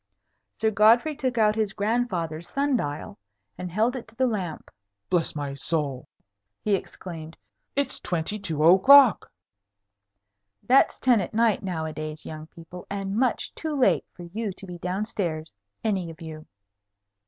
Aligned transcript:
Sir 0.59 0.71
Godfrey 0.71 1.15
took 1.15 1.37
out 1.37 1.53
his 1.55 1.73
grandfather's 1.73 2.49
sun 2.49 2.75
dial, 2.75 3.19
and 3.55 3.69
held 3.71 3.95
it 3.95 4.07
to 4.07 4.15
the 4.15 4.25
lamp. 4.25 4.71
"Bless 5.11 5.35
my 5.35 5.53
soul," 5.53 6.07
he 6.63 6.73
exclaimed; 6.73 7.37
"it's 7.75 7.99
twenty 7.99 8.39
two 8.39 8.63
o'clock." 8.63 9.31
(That's 10.63 10.99
ten 10.99 11.21
at 11.21 11.35
night 11.35 11.61
nowadays, 11.61 12.25
young 12.25 12.47
people, 12.47 12.87
and 12.89 13.15
much 13.15 13.53
too 13.53 13.75
late 13.79 14.05
for 14.11 14.23
you 14.23 14.51
to 14.53 14.65
be 14.65 14.79
down 14.79 15.05
stairs, 15.05 15.53
any 15.83 16.09
of 16.09 16.19
you.) 16.19 16.47